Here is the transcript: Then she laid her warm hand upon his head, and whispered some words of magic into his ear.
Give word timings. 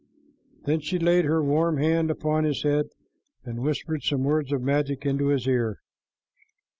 Then 0.65 0.79
she 0.79 0.97
laid 0.97 1.25
her 1.25 1.43
warm 1.43 1.77
hand 1.77 2.09
upon 2.09 2.43
his 2.43 2.63
head, 2.63 2.87
and 3.45 3.59
whispered 3.61 4.01
some 4.01 4.23
words 4.23 4.51
of 4.51 4.63
magic 4.63 5.05
into 5.05 5.27
his 5.27 5.45
ear. 5.45 5.77